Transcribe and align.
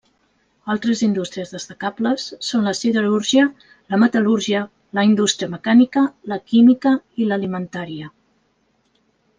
Altres 0.75 1.01
indústries 1.07 1.51
destacables 1.55 2.25
són 2.47 2.65
la 2.69 2.73
siderúrgia, 2.79 3.45
la 3.95 4.01
metal·lúrgia, 4.05 4.63
la 5.01 5.07
indústria 5.11 5.53
mecànica, 5.57 6.07
la 6.33 6.43
química 6.55 6.97
i 7.25 7.29
l'alimentària. 7.33 8.13